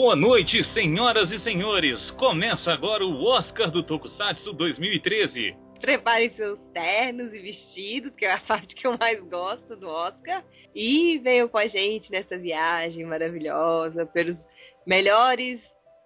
[0.00, 2.12] Boa noite, senhoras e senhores.
[2.12, 5.56] Começa agora o Oscar do Tokusatsu 2013.
[5.80, 10.44] Prepare seus ternos e vestidos, que é a parte que eu mais gosto do Oscar.
[10.72, 14.36] E venham com a gente nessa viagem maravilhosa pelos
[14.86, 15.60] melhores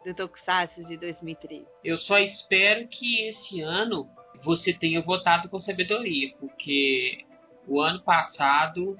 [0.07, 1.67] do Tokusatsu de 2013.
[1.85, 4.09] Eu só espero que esse ano
[4.43, 7.27] você tenha votado com sabedoria, porque
[7.69, 8.97] o ano passado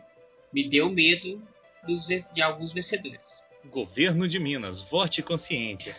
[0.53, 1.41] me deu medo
[1.83, 3.42] dos, de alguns vencedores.
[3.71, 5.95] Governo de Minas, vote consciente.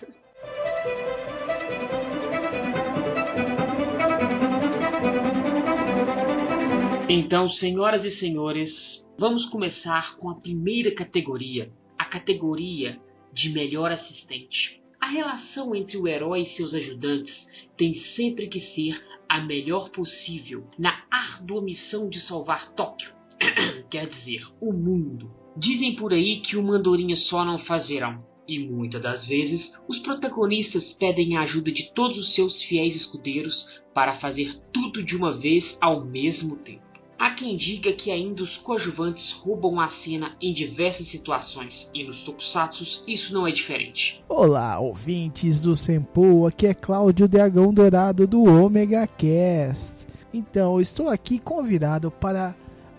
[7.10, 13.00] Então, senhoras e senhores, vamos começar com a primeira categoria, a categoria
[13.32, 14.82] de melhor assistente.
[15.00, 17.34] A relação entre o herói e seus ajudantes
[17.78, 23.12] tem sempre que ser a melhor possível na árdua missão de salvar Tóquio,
[23.90, 25.43] quer dizer, o mundo.
[25.56, 28.24] Dizem por aí que uma andorinha só não faz verão.
[28.48, 33.54] E muitas das vezes os protagonistas pedem a ajuda de todos os seus fiéis escudeiros
[33.94, 36.82] para fazer tudo de uma vez ao mesmo tempo.
[37.18, 42.22] Há quem diga que ainda os coadjuvantes roubam a cena em diversas situações, e nos
[42.26, 44.22] tokusatsus isso não é diferente.
[44.28, 50.06] Olá, ouvintes do Senpu, aqui é Cláudio Dragão Dourado do Omega Cast.
[50.34, 52.56] Então, estou aqui convidado para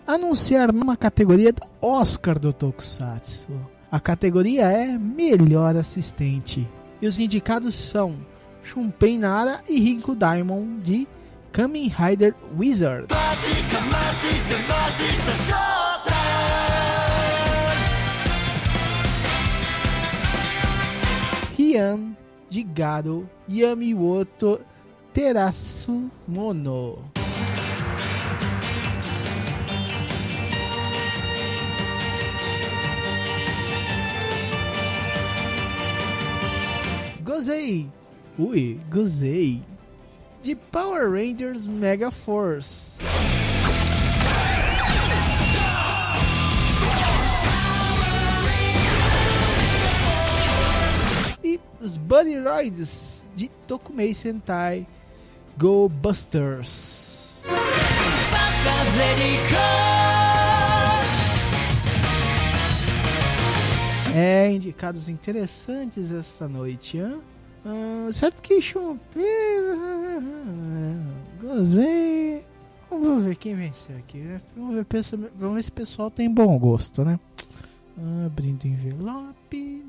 [0.07, 3.49] anunciar uma categoria do Oscar do Tokusatsu.
[3.91, 6.67] A categoria é Melhor Assistente.
[7.01, 8.15] E os indicados são
[8.63, 11.07] Shunpei Nara e Rinko Diamond de
[11.51, 13.07] Kamen Rider Wizard.
[21.57, 22.15] Rian
[22.49, 24.59] de Garo Yamiwoto
[25.13, 27.24] Terasu Mono.
[37.35, 37.91] Gozei!
[38.39, 39.61] Ui, gozei!
[40.41, 42.97] De Power Rangers Mega Force.
[51.43, 54.87] E os Buddy Rides de Tokumei Sentai
[55.57, 57.43] Go Busters.
[64.15, 67.19] É, indicados interessantes esta noite, hein?
[67.65, 69.25] Ah, certo que Chumpei.
[71.41, 72.45] Gozei.
[72.89, 74.41] Vamos ver quem venceu aqui, né?
[74.55, 74.85] Vamos ver,
[75.35, 77.19] vamos ver se o pessoal tem bom gosto, né?
[78.25, 79.83] Abrindo envelope.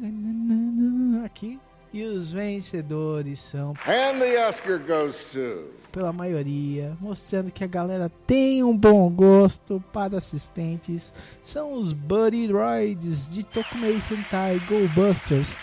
[1.25, 1.61] Aqui.
[1.97, 3.71] E os vencedores são.
[3.87, 5.71] And the Oscar goes to.
[5.91, 11.11] Pela maioria, mostrando que a galera tem um bom gosto para assistentes,
[11.43, 15.55] são os Buddy Droids de Tokumei Sentai Go Busters.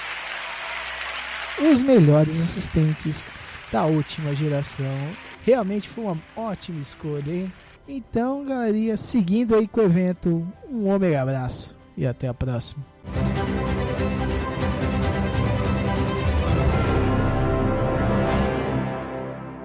[1.71, 3.23] Os melhores assistentes
[3.71, 4.97] da última geração.
[5.43, 7.53] Realmente foi uma ótima escolha, hein?
[7.87, 12.83] Então, galerinha, seguindo aí com o evento, um ômega abraço e até a próxima.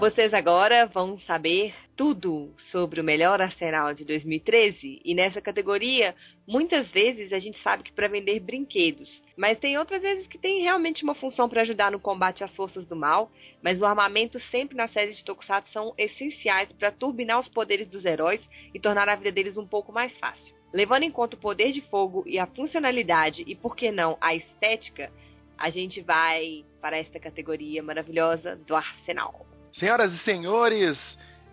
[0.08, 6.14] Vocês agora vão saber tudo sobre o melhor arsenal de 2013 e nessa categoria,
[6.46, 10.62] muitas vezes a gente sabe que para vender brinquedos, mas tem outras vezes que tem
[10.62, 13.30] realmente uma função para ajudar no combate às forças do mal,
[13.62, 18.06] mas o armamento sempre na série de Tokusatsu são essenciais para turbinar os poderes dos
[18.06, 18.40] heróis
[18.72, 20.54] e tornar a vida deles um pouco mais fácil.
[20.72, 24.34] Levando em conta o poder de fogo e a funcionalidade e por que não a
[24.34, 25.12] estética,
[25.58, 29.57] a gente vai para esta categoria maravilhosa do arsenal.
[29.78, 30.98] Senhoras e senhores,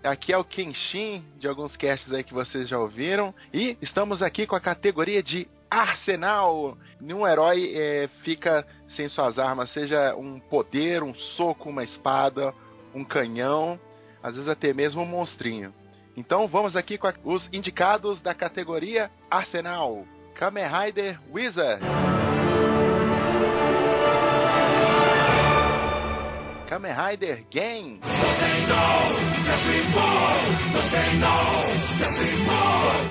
[0.04, 4.48] aqui é o Kenshin de alguns casts aí que vocês já ouviram e estamos aqui
[4.48, 6.76] com a categoria de Arsenal.
[7.00, 8.66] Nenhum herói é, fica
[8.96, 12.52] sem suas armas, seja um poder, um soco, uma espada,
[12.96, 13.80] um canhão,
[14.24, 15.72] às vezes até mesmo um monstrinho.
[16.18, 20.04] Então vamos aqui com os indicados da categoria Arsenal.
[20.34, 21.80] Kamen Rider Wizard.
[26.68, 28.00] Kamen Rider Game.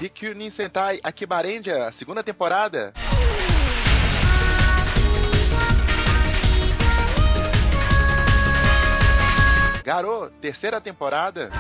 [0.03, 2.93] E Kyunin Sentai Akibarendia, segunda temporada.
[9.85, 11.51] Garou, terceira temporada.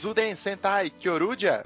[0.00, 1.64] Zuden Sentai Kyoruja.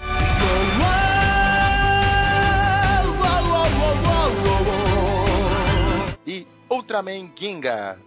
[6.27, 7.99] E Ultraman Ginga.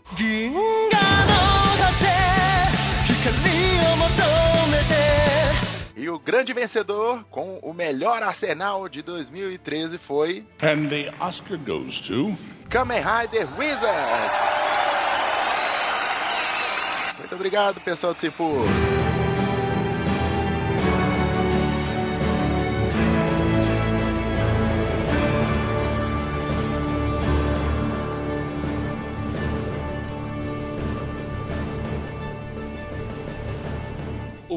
[5.95, 10.45] E o grande vencedor com o melhor arsenal de 2013 foi.
[10.61, 12.35] And the Oscar goes to.
[12.69, 14.31] Kamen Rider Wizard!
[17.17, 18.96] Muito obrigado, pessoal do Cifu.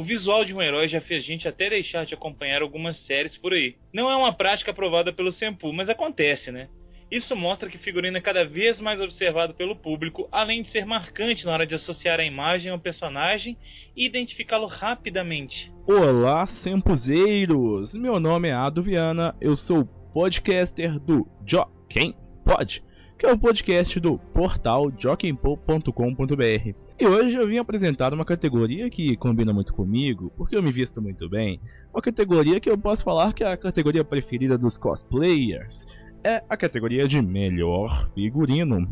[0.00, 3.52] O visual de um herói já fez gente até deixar de acompanhar algumas séries por
[3.52, 3.76] aí.
[3.92, 6.70] Não é uma prática aprovada pelo Senpu, mas acontece, né?
[7.12, 11.44] Isso mostra que figurino é cada vez mais observado pelo público, além de ser marcante
[11.44, 13.58] na hora de associar a imagem ao personagem
[13.94, 15.70] e identificá-lo rapidamente.
[15.86, 17.94] Olá, Sempuzeiros!
[17.94, 22.82] Meu nome é Ado Viana, eu sou podcaster do Jo Quem Pode,
[23.20, 26.74] que é o podcast do portal joquempo.com.br.
[26.98, 31.02] E hoje eu vim apresentar uma categoria que combina muito comigo, porque eu me visto
[31.02, 31.60] muito bem.
[31.92, 35.86] Uma categoria que eu posso falar que é a categoria preferida dos cosplayers
[36.24, 38.88] é a categoria de melhor figurino.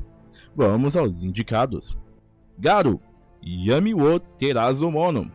[0.54, 1.96] Vamos aos indicados:
[2.58, 3.00] Garu,
[3.42, 5.32] Yami wo Terazomono.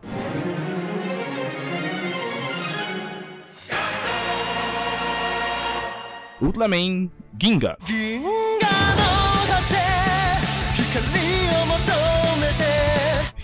[6.40, 7.76] Ultraman Ginga.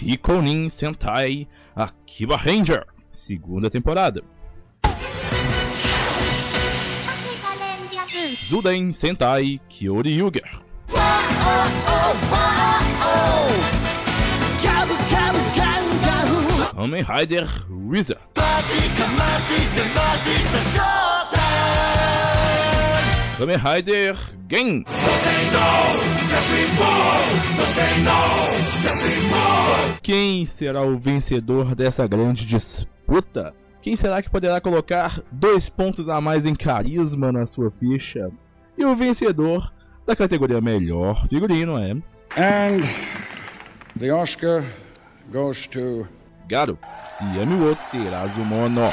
[0.00, 4.23] Hikonin Sentai Akiba Ranger, segunda temporada.
[8.49, 10.62] Zuden Sentai Kyori Yuger.
[16.75, 18.20] Kamen Rider Wizard.
[23.40, 24.19] Kamen Rider
[24.50, 24.84] Gen.
[30.02, 33.54] Quem será o vencedor dessa grande disputa?
[33.81, 38.31] Quem será que poderá colocar dois pontos a mais em carisma na sua ficha?
[38.76, 39.72] E o vencedor
[40.06, 41.92] da categoria melhor figurino é.
[42.37, 42.82] And
[43.98, 44.62] the Oscar
[45.32, 46.06] goes to.
[46.46, 46.78] Garo
[47.34, 48.92] Yamiwo Terazumono.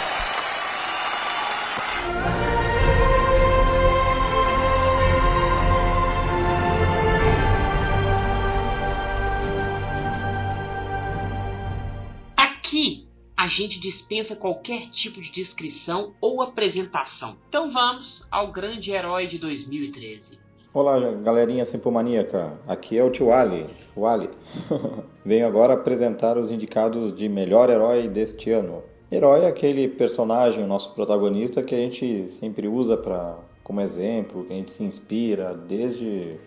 [12.77, 17.35] Aqui a gente dispensa qualquer tipo de descrição ou apresentação.
[17.49, 20.37] Então vamos ao grande herói de 2013.
[20.71, 22.55] Olá, galerinha simpomaníaca.
[22.67, 23.65] Aqui é o tio Ali.
[23.95, 24.29] O Ali.
[25.25, 28.83] Venho agora apresentar os indicados de melhor herói deste ano.
[29.11, 34.45] Herói é aquele personagem, o nosso protagonista, que a gente sempre usa para como exemplo,
[34.45, 36.39] que a gente se inspira desde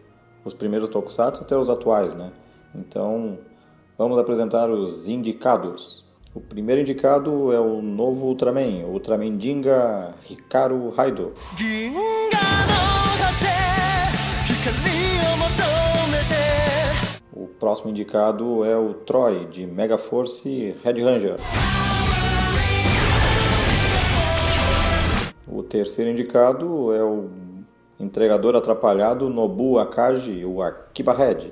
[0.45, 2.31] os primeiros tokusatsu até os atuais, né?
[2.73, 3.37] Então,
[3.99, 6.09] vamos apresentar os indicados.
[6.33, 11.33] O primeiro indicado é o novo Ultraman, o Ultraman Jinga Hikaru Haido.
[17.33, 21.37] O próximo indicado é o Troy, de Mega Force Red Ranger.
[25.49, 27.29] O terceiro indicado é o
[27.99, 31.51] entregador atrapalhado Nobu Akaji, o Akiba Red.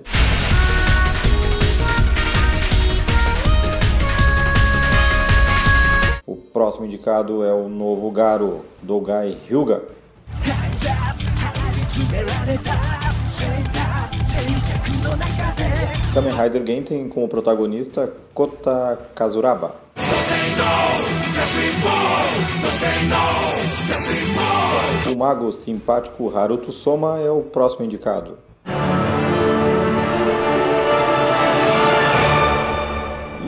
[6.59, 9.81] Próximo indicado é o novo Garo, Dogai Hyuga.
[16.13, 19.77] Kamen Rider Genten como protagonista Kota Kazuraba.
[25.07, 28.37] O mago simpático Haruto Soma é o próximo indicado.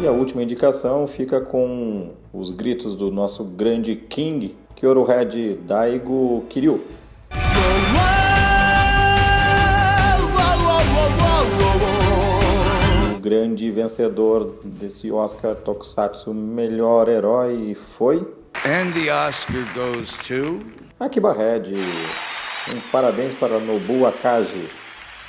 [0.03, 6.83] E a última indicação fica com os gritos do nosso grande King, Kyoruhead Daigo Kiryu.
[13.15, 18.27] O grande vencedor desse Oscar Tokusatsu Melhor Herói foi
[18.65, 20.61] And the Oscar goes to.
[20.99, 21.75] Akiba Red.
[22.75, 24.67] Um parabéns para Nobu Akaji,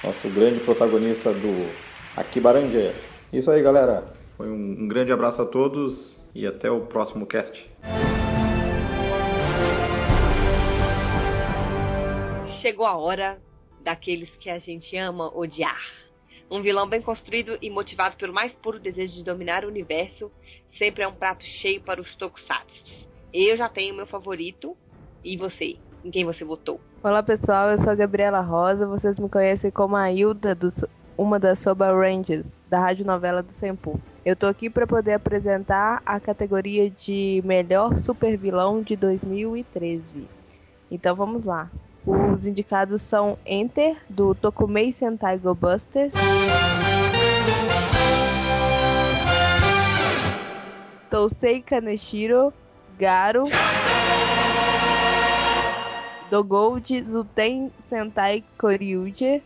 [0.02, 1.70] nosso grande protagonista do
[2.16, 2.94] Akiba Ranger.
[3.34, 4.21] Isso aí, galera.
[4.42, 7.70] Foi um, um grande abraço a todos e até o próximo cast.
[12.60, 13.40] Chegou a hora
[13.84, 15.80] daqueles que a gente ama odiar.
[16.50, 20.32] Um vilão bem construído e motivado pelo mais puro desejo de dominar o universo
[20.76, 23.08] sempre é um prato cheio para os tokusatsu.
[23.32, 24.76] Eu já tenho meu favorito.
[25.24, 25.76] E você?
[26.04, 26.82] Em quem você votou?
[27.04, 30.84] Olá pessoal, eu sou a Gabriela Rosa, vocês me conhecem como a Hilda dos
[31.22, 34.00] uma das Soba Rangers, da rádio novela do Senpu.
[34.26, 40.28] Eu tô aqui para poder apresentar a categoria de melhor supervilão de 2013.
[40.90, 41.70] Então vamos lá.
[42.08, 46.12] Os indicados são Enter, do Tokumei Sentai Go Busters.
[51.08, 52.52] Tousei Kaneshiro,
[52.98, 53.44] Garo.
[56.32, 59.44] Do Gold Zuten Sentai Koryuge.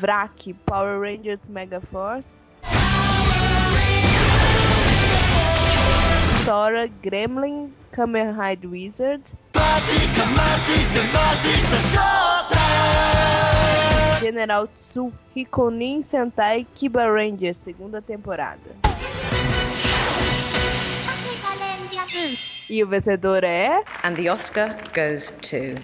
[0.00, 2.42] Vrak Power Rangers Mega Force.
[6.44, 9.22] Sora Gremlin Kamen Rider Wizard.
[14.20, 18.76] General Tsu Hikonin Sentai Kiba Ranger, segunda temporada.
[22.70, 23.82] E o vencedor é.
[24.04, 25.74] And the Oscar goes to.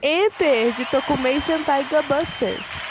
[0.00, 2.88] Enter de Tokumei Sentai Busters.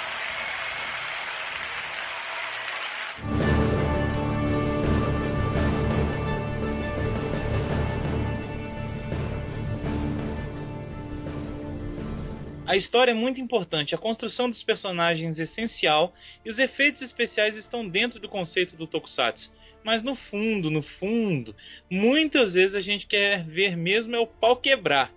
[12.68, 17.56] A história é muito importante, a construção dos personagens é essencial e os efeitos especiais
[17.56, 19.50] estão dentro do conceito do Tokusatsu.
[19.88, 21.56] Mas no fundo, no fundo,
[21.90, 25.14] muitas vezes a gente quer ver mesmo é o pau quebrar.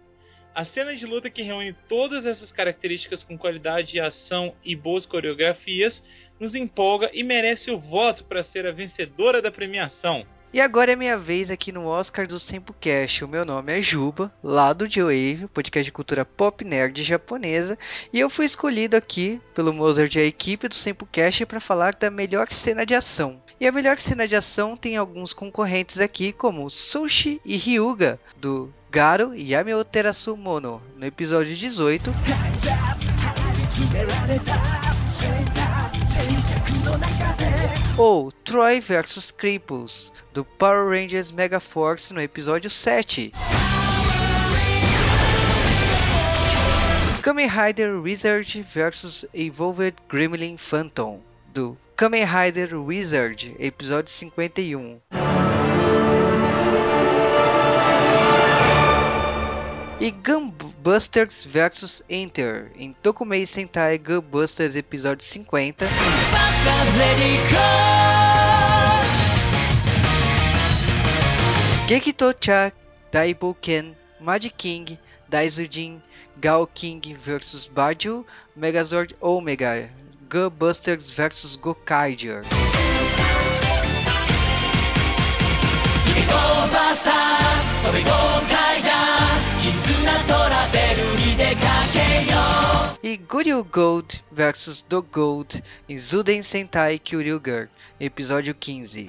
[0.55, 5.05] A cena de luta que reúne todas essas características com qualidade de ação e boas
[5.05, 6.01] coreografias
[6.39, 10.25] nos empolga e merece o voto para ser a vencedora da premiação.
[10.53, 13.25] E agora é minha vez aqui no Oscar do Sempocast.
[13.25, 17.79] O meu nome é Juba, lá do J-Wave, podcast de cultura pop nerd japonesa,
[18.13, 22.11] e eu fui escolhido aqui pelo Mozart e a equipe do Sempocast para falar da
[22.11, 23.41] melhor cena de ação.
[23.61, 28.75] E a melhor cena de ação tem alguns concorrentes aqui, como Sushi e Ryuga, do
[28.91, 32.13] Garo Yameo Terasu Mono, no episódio 18.
[37.97, 43.33] Ou Troy vs Cripples, do Power Rangers Mega Force no episódio 7.
[47.23, 51.21] Kamen Rider Wizard vs Evolved Gremlin Phantom,
[51.53, 55.01] do Kamen Rider Wizard, episódio 51.
[60.01, 60.11] E
[60.83, 65.85] Gunbusters vs Enter, em Tokumei Sentai Gunbusters episódio 50.
[71.87, 72.73] Gekito-cha
[73.13, 76.01] Daiboken Mad King Daizujin
[76.39, 78.25] Gal King vs Baju
[78.57, 79.91] Megazord Omega
[80.31, 82.43] Gunbusters vs Gokaiger
[93.31, 97.69] Guryu Gold vs Do Gold em Zuden Sentai Kyuryuger,
[98.01, 99.07] episódio 15.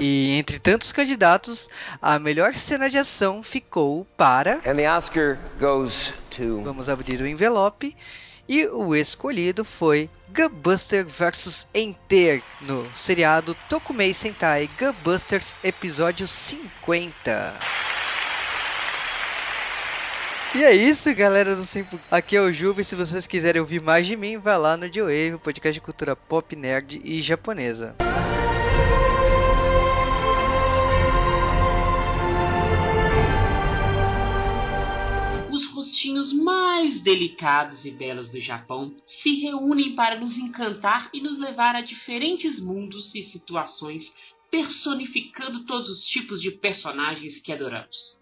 [0.00, 1.68] E entre tantos candidatos,
[2.02, 4.56] a melhor cena de ação ficou para.
[4.66, 6.62] And the Oscar goes to.
[6.64, 7.96] Vamos abrir o envelope.
[8.48, 17.54] E o escolhido foi Gunbuster vs Enter no seriado Tokumei Sentai Gunbusters episódio 50.
[20.56, 22.00] E é isso, galera do Simpo.
[22.10, 24.88] Aqui é o Juba e se vocês quiserem ouvir mais de mim, vai lá no
[24.88, 27.94] J-Wave, o podcast de cultura pop, nerd e japonesa.
[35.52, 41.38] Os rostinhos mais delicados e belos do Japão se reúnem para nos encantar e nos
[41.38, 44.10] levar a diferentes mundos e situações,
[44.50, 48.16] personificando todos os tipos de personagens que adoramos.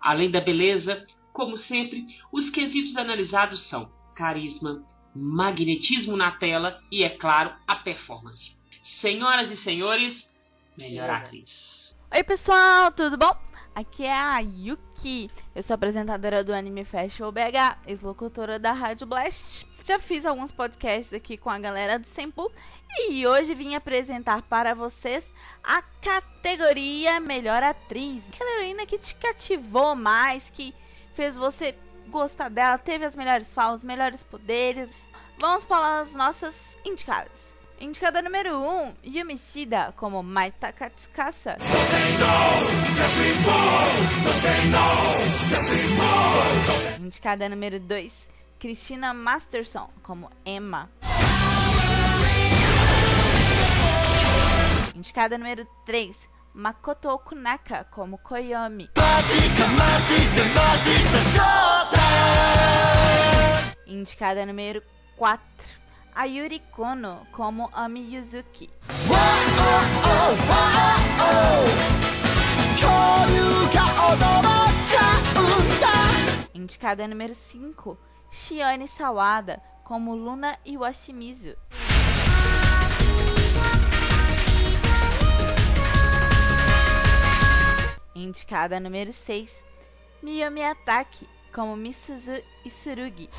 [0.00, 1.04] Além da beleza,
[1.38, 8.58] como sempre, os quesitos analisados são carisma, magnetismo na tela e, é claro, a performance.
[9.00, 10.28] Senhoras e senhores,
[10.76, 11.94] melhor atriz.
[12.12, 13.36] Oi, pessoal, tudo bom?
[13.72, 15.30] Aqui é a Yuki.
[15.54, 19.64] Eu sou apresentadora do Anime Festival BH, ex-locutora da Rádio Blast.
[19.84, 22.50] Já fiz alguns podcasts aqui com a galera do Sempu
[23.08, 25.30] e hoje vim apresentar para vocês
[25.62, 28.28] a categoria Melhor Atriz.
[28.28, 30.74] Aquela heroína que te cativou mais, que
[31.18, 31.74] fez você
[32.10, 34.88] gostar dela, teve as melhores falas, melhores poderes.
[35.40, 37.52] Vamos para as nossas indicadas.
[37.80, 41.56] Indicada número 1, um, Yumishida como Mai Takatsukasa.
[47.00, 50.88] Indicada número 2, Christina Masterson como Emma.
[54.94, 58.90] Indicada número 3, Makoto Okunaka como Koyomi.
[63.86, 64.82] Indicada número
[65.16, 65.40] 4,
[66.16, 68.68] Ayuri Kono como Ami Yuzuki.
[76.54, 77.96] Indicada número 5,
[78.32, 81.54] Shione Sawada como Luna Iwashimizu.
[88.18, 89.64] Indicada número 6,
[90.24, 93.30] Miyomi Ataki como Misuzu Isurugi.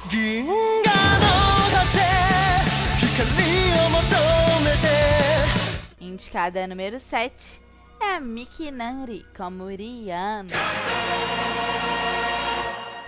[5.99, 7.61] Indicada número 7
[7.99, 10.55] é Miki Nari como Rihanna.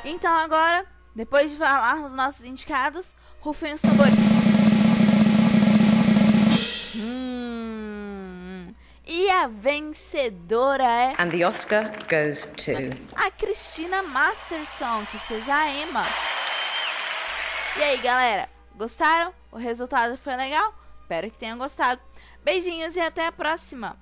[0.04, 0.86] Então agora,
[1.16, 4.14] depois de falarmos nossos indicados, rufem os tambores.
[6.98, 7.61] Hum,
[9.12, 12.72] e a vencedora é And the Oscar goes to.
[13.14, 16.04] a Cristina Masterson, que fez a Emma.
[17.78, 19.34] E aí, galera, gostaram?
[19.52, 20.74] O resultado foi legal?
[21.02, 22.00] Espero que tenham gostado.
[22.42, 23.98] Beijinhos e até a próxima!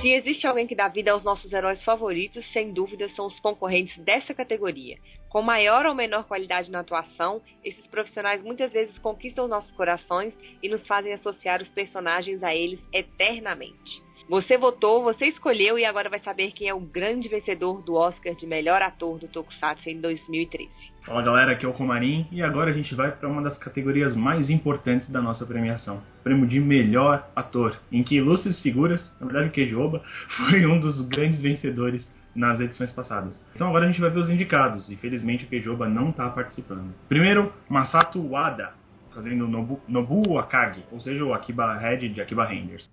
[0.00, 3.96] Se existe alguém que dá vida aos nossos heróis favoritos, sem dúvida são os concorrentes
[4.04, 4.96] dessa categoria.
[5.28, 10.68] Com maior ou menor qualidade na atuação, esses profissionais muitas vezes conquistam nossos corações e
[10.68, 14.00] nos fazem associar os personagens a eles eternamente.
[14.28, 18.36] Você votou, você escolheu e agora vai saber quem é o grande vencedor do Oscar
[18.36, 20.70] de melhor ator do Tokusatsu em 2013.
[21.08, 24.14] Fala galera, aqui é o Comarim e agora a gente vai para uma das categorias
[24.14, 29.24] mais importantes da nossa premiação, o prêmio de melhor ator, em que ilustres figuras, na
[29.24, 30.02] verdade o Kejoba,
[30.36, 33.34] foi um dos grandes vencedores nas edições passadas.
[33.54, 36.92] Então agora a gente vai ver os indicados, e felizmente o Kejoba não está participando.
[37.08, 38.74] Primeiro, Masato Wada,
[39.14, 42.90] fazendo Nobu, Nobu Akagi, ou seja, o Akiba Head de Akiba Rangers.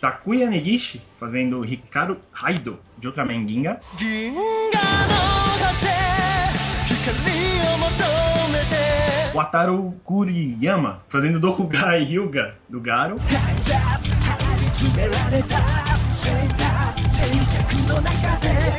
[0.00, 3.80] Takuya Negishi, fazendo Hikaru Haido, de Ultraman Ginga.
[9.34, 13.16] Wataru Kuriyama, fazendo Dokugai Hyuga, do Garo.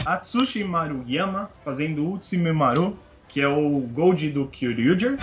[0.05, 5.17] Atsushi Maruyama, fazendo Utsumi Maru, que é o Gold do Kyryuger.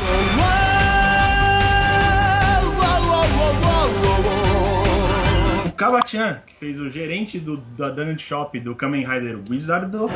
[5.77, 10.09] Kawachan, que fez o gerente do, da Donut Shop do Kamen Rider Wizardo.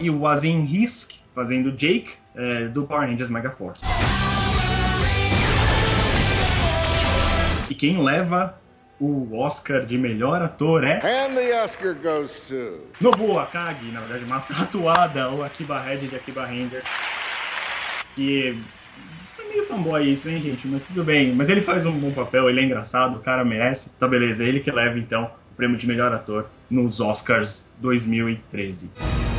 [0.00, 3.84] E o Azin Hisk, fazendo Jake, é, do Power Rangers Mega Force.
[7.68, 8.58] E quem leva
[8.98, 10.96] o Oscar de melhor ator é.
[10.96, 12.86] And the Oscar goes to.
[13.00, 16.84] Nobuo Akagi, na verdade, Masato Ada, ou Akiba Head de Akiba Rangers.
[18.16, 18.77] E é
[19.48, 20.66] meio fanboy isso, hein, gente?
[20.68, 21.34] Mas tudo bem.
[21.34, 23.88] Mas ele faz um bom papel, ele é engraçado, o cara merece.
[23.98, 29.37] Tá beleza, ele que leva então o prêmio de melhor ator nos Oscars 2013.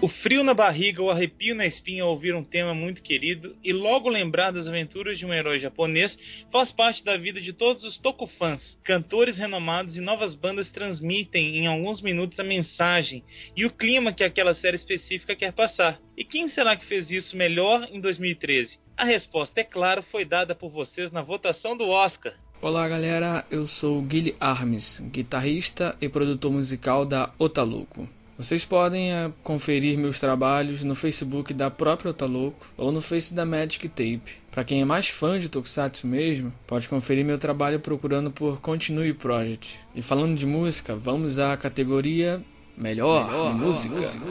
[0.00, 3.72] O frio na barriga, o arrepio na espinha ao ouvir um tema muito querido e
[3.72, 6.16] logo lembrar das aventuras de um herói japonês
[6.52, 8.62] faz parte da vida de todos os tokufãs.
[8.84, 13.24] Cantores renomados e novas bandas transmitem em alguns minutos a mensagem
[13.56, 15.98] e o clima que aquela série específica quer passar.
[16.16, 18.78] E quem será que fez isso melhor em 2013?
[18.96, 22.34] A resposta, é claro, foi dada por vocês na votação do Oscar.
[22.62, 28.17] Olá galera, eu sou Guilherme Armes, guitarrista e produtor musical da Otaluco.
[28.38, 33.44] Vocês podem uh, conferir meus trabalhos no Facebook da própria Otaloco ou no Face da
[33.44, 34.38] Magic Tape.
[34.52, 39.12] Para quem é mais fã de Tokusatsu mesmo, pode conferir meu trabalho procurando por Continue
[39.12, 39.80] Project.
[39.92, 42.40] E falando de música, vamos à categoria
[42.76, 43.96] Melhor, Melhor música.
[43.96, 44.24] música.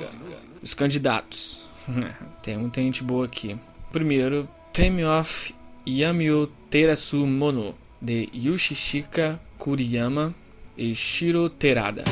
[0.64, 1.68] Os candidatos.
[2.42, 3.58] tem muita gente boa aqui.
[3.92, 5.54] Primeiro, Theme of
[5.86, 10.34] Yamio Terasu Mono, de Yushishika Kuriyama
[10.78, 12.06] e Shiro Terada.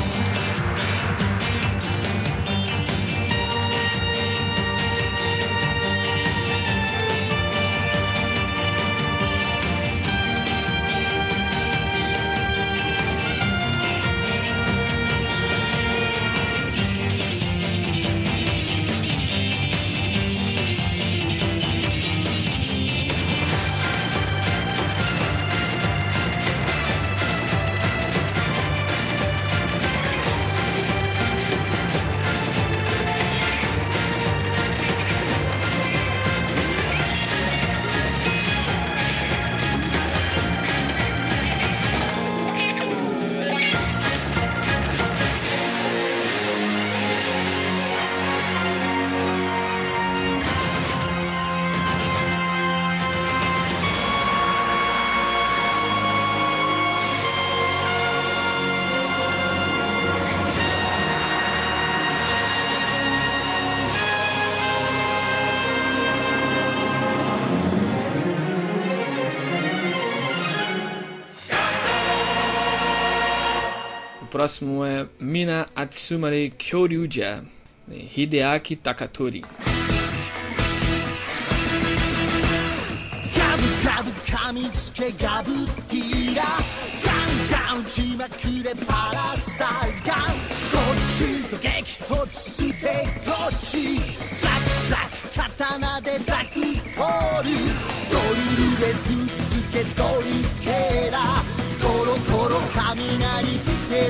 [74.45, 77.43] próximo é Mina Atsumare Kyoryuja,
[77.87, 79.41] né, Hideaki Takatori.
[85.17, 85.65] Gabu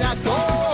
[0.05, 0.64] a todos.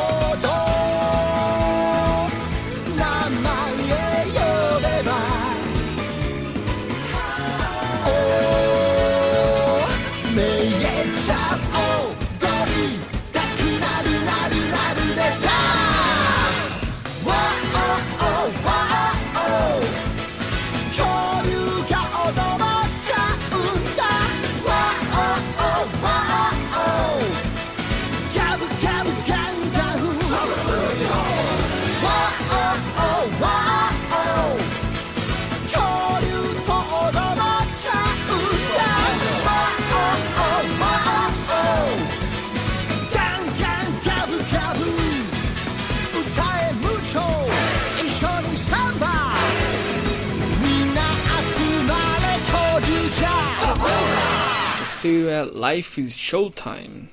[55.01, 57.07] serial Life is Showtime,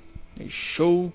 [0.46, 1.10] Show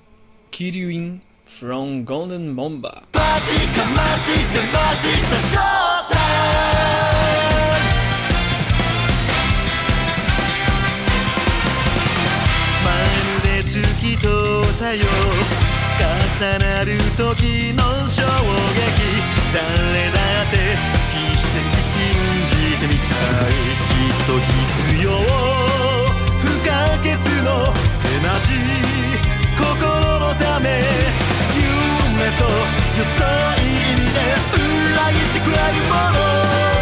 [0.50, 3.06] Kiryuin from Golden Bomba.
[3.14, 6.34] Magic, magic, magic, the showtime!
[16.34, 18.82] 重なる時の衝撃
[19.54, 19.62] 誰
[20.12, 20.58] だって
[21.14, 21.94] 奇跡信
[22.50, 23.06] じてみた
[23.48, 25.93] いきっと必要
[27.44, 27.74] の
[28.10, 30.82] エナジー心のため
[31.56, 32.44] 夢と
[32.98, 33.24] 予想
[33.62, 34.20] 意味で
[34.94, 35.94] 裏切ってくれるも
[36.68, 36.73] の。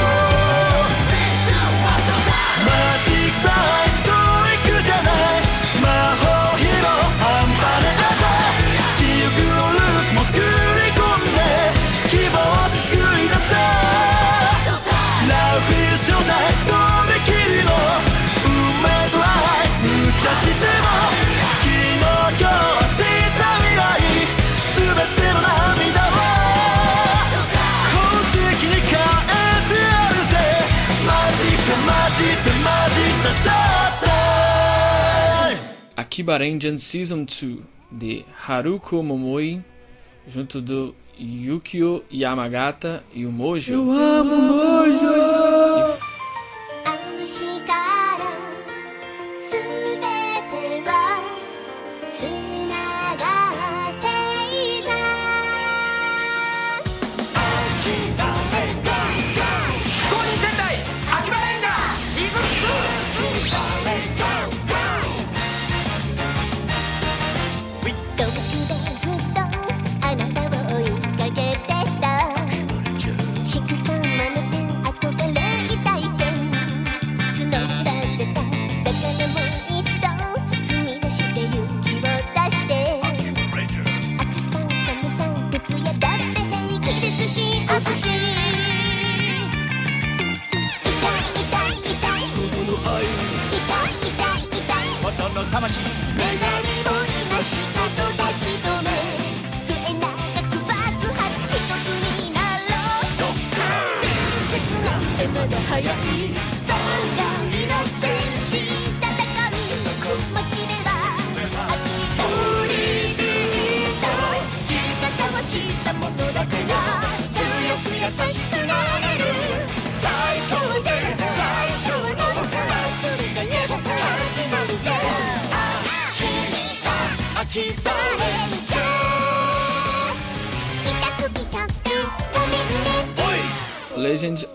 [36.11, 39.63] Akiba Rengen Season 2 de Haruko Momoi
[40.27, 43.73] junto do Yukio Yamagata e o Mojo.
[43.75, 45.40] Eu amo Mojo!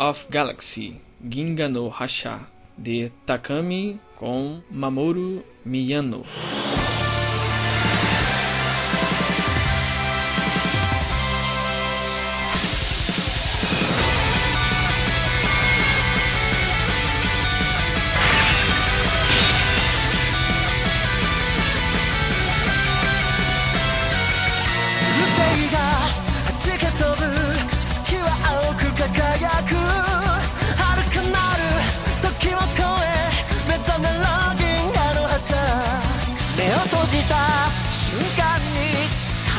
[0.07, 6.25] of Galaxy Ginga no Hacha de Takami com Mamoru Miyano.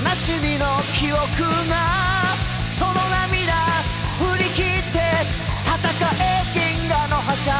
[0.08, 0.66] 悲しみの
[0.96, 1.20] 記憶
[1.68, 2.24] が
[2.80, 3.52] その涙
[4.24, 5.04] 振り切って
[5.68, 5.84] 戦
[6.24, 7.52] え銀河の覇者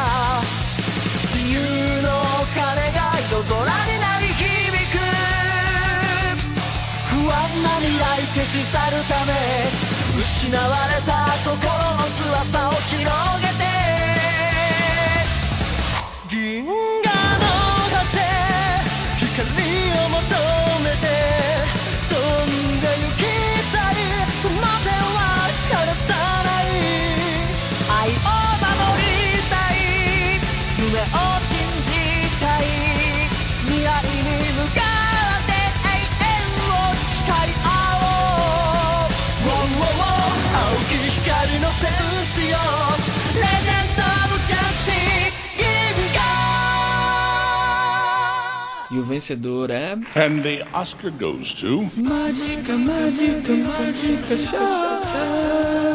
[1.28, 1.60] 自由
[2.00, 2.08] の
[2.56, 2.64] 鐘
[2.96, 4.40] が夜空に鳴り響
[4.88, 4.96] く
[7.12, 9.68] 不安な未来消し去るため
[10.16, 11.68] 失われた心
[12.00, 13.47] の翼を広げ
[49.08, 49.92] vencedor é.
[49.92, 51.88] And the Oscar goes to.
[51.96, 55.88] Mágica, mágica, mágica, showtime.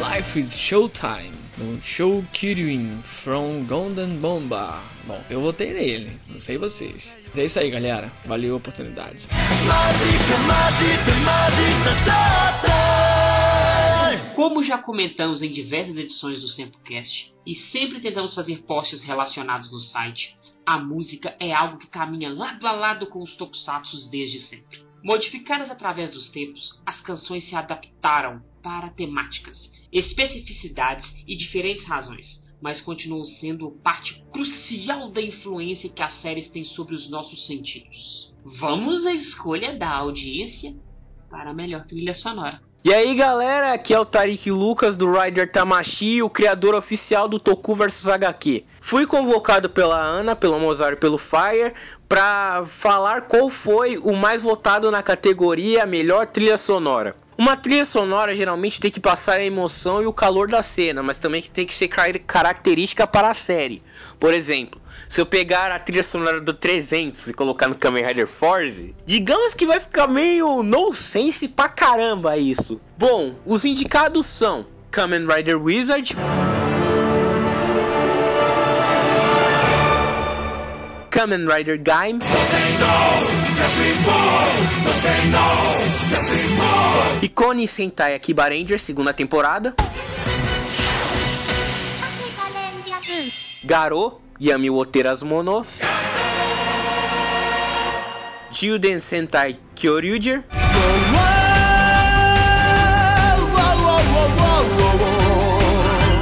[0.00, 1.32] Life is Showtime.
[1.58, 4.80] No Show Kiryuin from Golden Bomba.
[5.06, 7.16] Bom, eu votei nele, não sei vocês.
[7.28, 8.10] Mas é isso aí, galera.
[8.24, 9.28] Valeu a oportunidade.
[9.66, 12.82] Mágica, mágica, mágica, showtime
[14.34, 19.80] Como já comentamos em diversas edições do Sempocast e sempre tentamos fazer posts relacionados no
[19.80, 20.34] site,
[20.66, 24.82] a música é algo que caminha lado a lado com os tokusatsu desde sempre.
[25.02, 29.58] Modificadas através dos tempos, as canções se adaptaram para temáticas,
[29.92, 32.26] especificidades e diferentes razões,
[32.60, 38.32] mas continuam sendo parte crucial da influência que as séries têm sobre os nossos sentidos.
[38.60, 40.74] Vamos à escolha da audiência
[41.28, 42.60] para a melhor trilha sonora.
[42.84, 47.38] E aí galera, aqui é o Tarik Lucas do Rider Tamashi, o criador oficial do
[47.38, 48.64] Toku vs HQ.
[48.80, 51.72] Fui convocado pela Ana, pelo Mozart e pelo Fire
[52.08, 57.14] para falar qual foi o mais votado na categoria Melhor Trilha Sonora.
[57.38, 61.18] Uma trilha sonora geralmente tem que passar a emoção e o calor da cena, mas
[61.18, 63.82] também tem que ser car- característica para a série.
[64.22, 68.28] Por exemplo, se eu pegar a trilha sonora do 300 e colocar no Kamen Rider
[68.28, 72.80] Force, digamos que vai ficar meio nonsense pra caramba isso.
[72.96, 76.16] Bom, os indicados são Kamen Rider Wizard,
[81.10, 82.20] Kamen Rider Gaim,
[87.22, 89.74] Icone Sentai Akiba Ranger, segunda temporada,
[93.64, 95.64] Garo Yami Woteras Mono
[98.50, 100.42] Juden Sentai Kyoryuger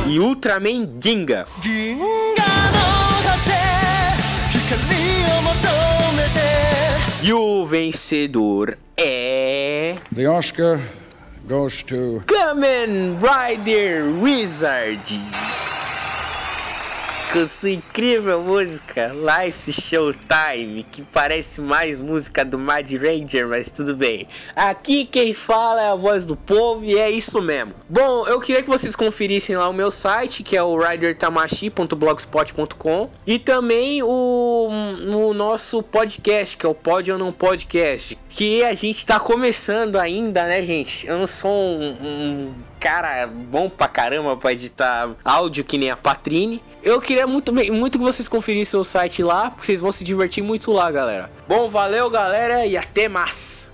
[0.07, 1.47] e Ultraman Ginga.
[7.23, 9.97] E o vencedor é.
[10.15, 10.81] The Oscar
[11.49, 12.23] goes to.
[12.27, 15.09] Kamen Rider Wizard.
[17.33, 23.95] Com sua incrível música Life Showtime, que parece mais música do Mad Ranger, mas tudo
[23.95, 24.27] bem.
[24.57, 27.73] Aqui quem fala é a voz do povo e é isso mesmo.
[27.89, 33.39] Bom, eu queria que vocês conferissem lá o meu site, que é o ridertamashi.blogspot.com e
[33.39, 39.07] também o, o nosso podcast, que é o Pod ou Não Podcast, que a gente
[39.07, 41.07] tá começando ainda, né, gente?
[41.07, 45.97] Eu não sou um, um cara bom pra caramba pra editar áudio que nem a
[45.97, 46.63] Patrine.
[46.83, 50.43] Eu queria muito, muito que vocês conferissem o site lá, porque vocês vão se divertir
[50.43, 51.31] muito lá, galera.
[51.47, 53.71] Bom, valeu, galera, e até mais.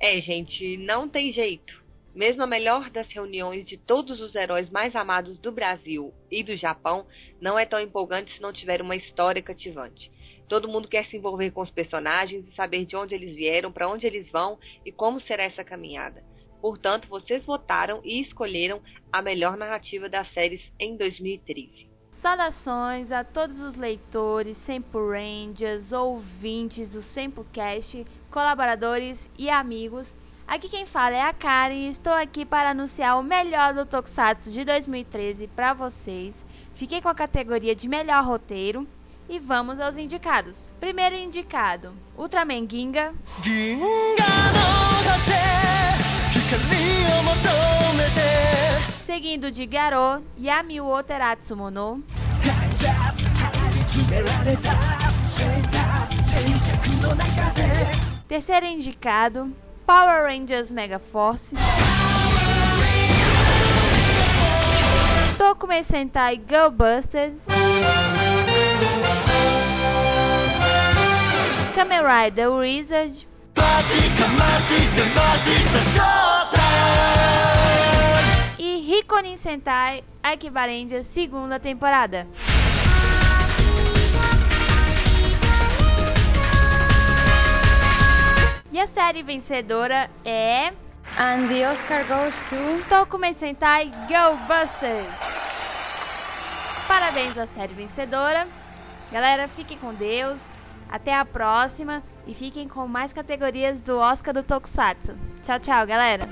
[0.00, 1.84] É, gente, não tem jeito.
[2.14, 6.56] Mesmo a melhor das reuniões de todos os heróis mais amados do Brasil e do
[6.56, 7.06] Japão
[7.40, 10.10] não é tão empolgante se não tiver uma história cativante.
[10.48, 13.88] Todo mundo quer se envolver com os personagens e saber de onde eles vieram, para
[13.88, 16.22] onde eles vão e como será essa caminhada.
[16.60, 18.80] Portanto, vocês votaram e escolheram
[19.12, 21.88] a melhor narrativa das séries em 2013.
[22.10, 30.16] Saudações a todos os leitores, Sempo Rangers, ouvintes do SempoCast, colaboradores e amigos.
[30.46, 34.50] Aqui quem fala é a Karen e estou aqui para anunciar o melhor do Tokusatsu
[34.50, 36.46] de 2013 para vocês.
[36.72, 38.88] Fiquei com a categoria de melhor roteiro
[39.28, 40.70] e vamos aos indicados.
[40.78, 43.12] Primeiro indicado, Ultraman Ginga.
[49.00, 52.02] Seguindo de Garou, Yami wo Teratsumo.
[58.28, 59.52] Terceiro indicado,
[59.84, 61.56] Power Rangers Mega Force.
[65.36, 67.46] Tokume Sentai Girl Busters.
[71.76, 73.28] Kamen Rider Wizard,
[78.58, 82.26] e Hikonin Sentai Akibarendia segunda temporada.
[88.72, 90.72] E a série vencedora é.
[91.18, 92.88] And the Oscar goes to.
[92.88, 95.14] Tokumei Sentai Go Busters!
[96.88, 98.48] Parabéns à série vencedora.
[99.12, 100.55] Galera, fiquem com Deus.
[100.88, 102.02] Até a próxima.
[102.26, 105.14] E fiquem com mais categorias do Oscar do Tokusatsu.
[105.42, 106.26] Tchau, tchau, galera.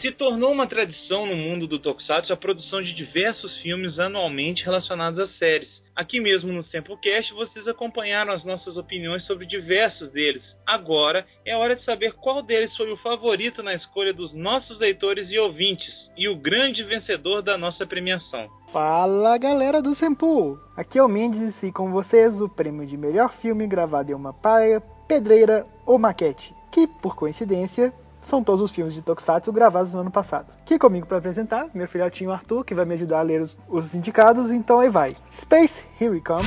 [0.00, 5.20] Se tornou uma tradição no mundo do Tokusatsu a produção de diversos filmes anualmente relacionados
[5.20, 5.82] às séries.
[5.94, 10.42] Aqui mesmo no Samplecast vocês acompanharam as nossas opiniões sobre diversos deles.
[10.66, 15.30] Agora é hora de saber qual deles foi o favorito na escolha dos nossos leitores
[15.30, 18.48] e ouvintes e o grande vencedor da nossa premiação.
[18.72, 20.58] Fala galera do Sempu!
[20.78, 24.32] Aqui é o Mendes e com vocês o prêmio de melhor filme gravado em uma
[24.32, 30.00] praia, pedreira ou maquete, que por coincidência são todos os filmes de Tokusatsu gravados no
[30.00, 30.46] ano passado.
[30.60, 33.94] Aqui comigo para apresentar, meu filhotinho Arthur, que vai me ajudar a ler os, os
[33.94, 35.16] indicados, então aí vai.
[35.32, 36.44] Space, Here We Come.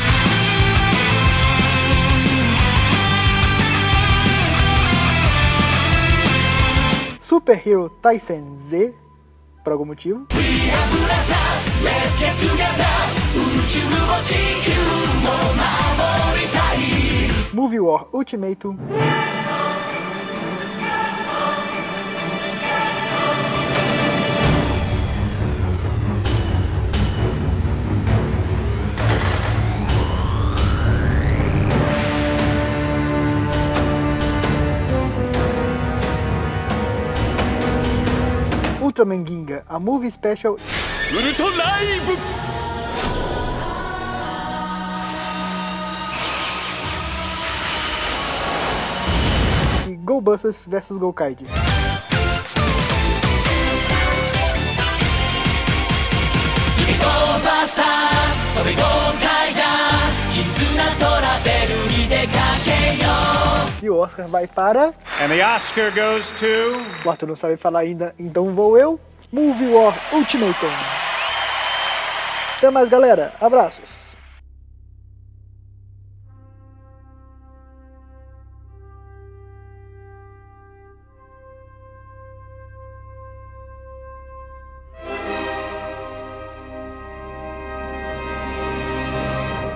[7.22, 8.94] Super Hero Tyson Z,
[9.64, 10.28] por algum motivo.
[17.54, 18.78] Movie War Ultimatum.
[39.04, 40.58] Ultraman Ginga, a movie special.
[49.88, 51.48] E Go Busters vs Go Kaiji.
[63.84, 64.94] E o Oscar vai para.
[65.20, 66.80] And the Oscar goes to.
[67.06, 68.98] O Arthur não sabe falar ainda, então vou eu.
[69.30, 70.72] Movie War Ultimatum.
[72.58, 73.34] Até mais, galera.
[73.42, 74.03] Abraços.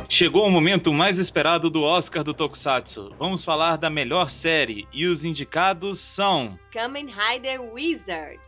[0.10, 3.14] Chegou o momento mais esperado do Oscar do Tokusatsu.
[3.20, 8.40] Vamos falar da melhor série e os indicados são Kamen Rider Wizard.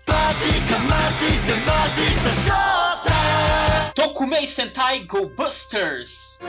[3.94, 6.40] Tokumei Sentai Go Busters!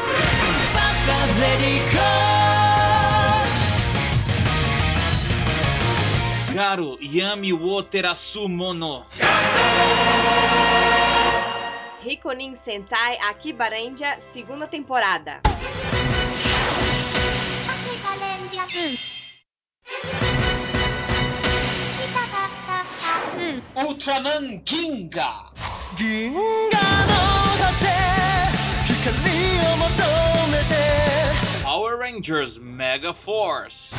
[6.55, 9.05] Garo Yami wo Terasu Mono.
[12.03, 15.41] Rikonin Sentai Akibarendia segunda temporada.
[23.77, 25.53] Ultraman Ginga!
[31.63, 33.92] Power Rangers Mega Force.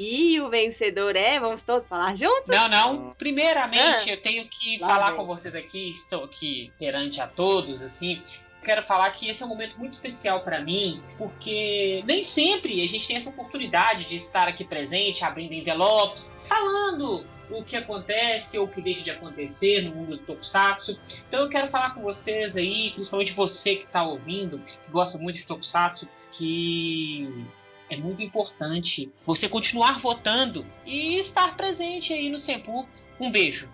[0.00, 2.46] E o vencedor é, vamos todos falar juntos?
[2.46, 3.10] Não, não.
[3.18, 4.12] Primeiramente, Ah.
[4.12, 5.16] eu tenho que Lá falar vem.
[5.16, 8.20] com vocês aqui, estou aqui perante a todos, assim.
[8.62, 12.86] Quero falar que esse é um momento muito especial para mim, porque nem sempre a
[12.86, 18.66] gente tem essa oportunidade de estar aqui presente, abrindo envelopes, falando o que acontece ou
[18.66, 20.96] o que deixa de acontecer no mundo do Tokusatsu.
[21.26, 25.36] Então eu quero falar com vocês aí, principalmente você que está ouvindo, que gosta muito
[25.38, 27.46] de Tokusatsu, que
[27.90, 32.88] é muito importante você continuar votando e estar presente aí no Sempu.
[33.20, 33.68] Um beijo.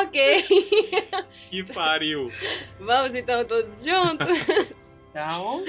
[0.00, 0.44] ok.
[1.50, 2.24] Que pariu.
[2.80, 4.26] Vamos então todos juntos?
[5.10, 5.62] Então.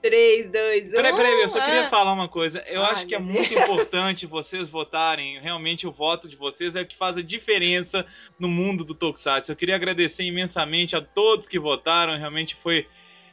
[0.00, 0.90] 3, 2, 1.
[0.92, 1.90] Peraí, peraí, eu só queria Ah.
[1.90, 2.60] falar uma coisa.
[2.66, 3.62] Eu Ai, acho que é muito Deus.
[3.62, 5.38] importante vocês votarem.
[5.40, 8.06] Realmente, o voto de vocês é o que faz a diferença
[8.38, 9.52] no mundo do Tokusatsu.
[9.52, 12.16] Eu queria agradecer imensamente a todos que votaram.
[12.16, 12.86] Realmente foi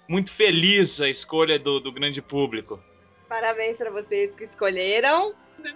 [0.08, 2.82] muito feliz a escolha do, do grande público.
[3.28, 5.34] Parabéns pra vocês que escolheram.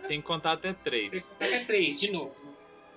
[0.07, 1.25] Tem que contar até três.
[1.35, 2.33] Até três, de novo.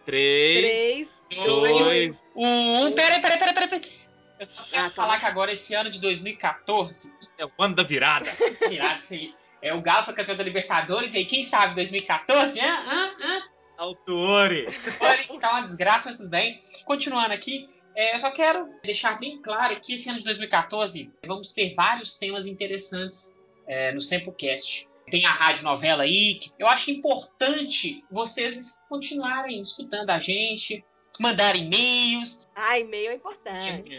[0.05, 3.69] Três, Três, dois, Um, peraí, peraí, peraí, peraí.
[3.69, 3.93] peraí.
[4.41, 8.37] Eu só quero falar que agora, esse ano de 2014, É o ano da virada.
[8.69, 9.33] virado isso aí.
[9.63, 12.59] É, o Galo foi campeão da Libertadores, e aí, quem sabe, 2014?
[12.59, 12.65] Hã?
[12.67, 13.13] Hã?
[13.21, 13.43] Hã?
[13.79, 14.67] Autuori.
[15.01, 16.59] Olha, que tá uma desgraça, mas tudo bem.
[16.85, 21.53] Continuando aqui, é, eu só quero deixar bem claro que esse ano de 2014 vamos
[21.53, 24.89] ter vários temas interessantes é, no Samplecast.
[25.11, 30.83] Tem a rádio novela aí, que eu acho importante vocês continuarem escutando a gente,
[31.21, 32.49] mandar e-mails.
[32.55, 33.91] Ah, e-mail é importante.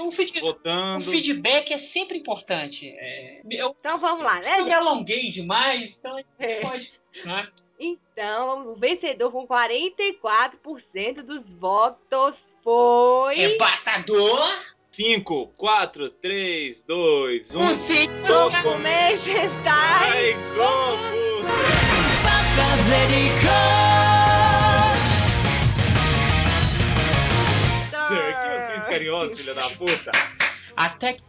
[0.00, 2.88] O, feed- o feedback é sempre importante.
[2.98, 6.60] É, eu, então vamos lá, né, Eu me alonguei demais, então a gente É.
[6.62, 7.52] pode continuar.
[7.78, 12.34] Então, o vencedor com 44% dos votos
[12.64, 13.34] foi.
[13.34, 14.40] Rebatador!
[14.90, 17.58] 5, 4, 3, 2, 1.
[17.58, 19.28] O sim, Documentais.
[19.66, 21.02] Ai, Globo!
[27.90, 30.10] Sir, que vocês carinhosos, filha da puta.
[30.76, 31.24] Até que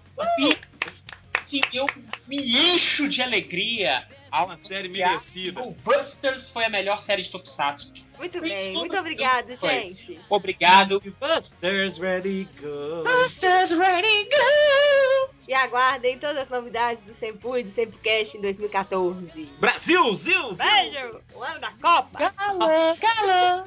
[1.43, 1.87] sim, eu
[2.27, 4.07] me encho de alegria.
[4.43, 5.61] Uma série merecida.
[5.61, 7.91] O Busters foi a melhor série de Tokusatsu.
[8.17, 9.69] Muito bem, muito obrigado, Foi.
[9.69, 10.19] gente.
[10.29, 11.01] Obrigado.
[11.19, 13.03] Busters ready go.
[13.03, 15.35] Busters ready go.
[15.47, 19.49] E aguardem todas as novidades do Sempu e do Sempocast em 2014.
[19.59, 21.21] Brasil, Zil, Beijo!
[21.35, 22.17] O ano da Copa!
[22.17, 22.59] Galo,
[22.97, 23.65] galo.